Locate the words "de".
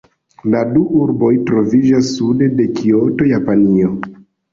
2.61-2.65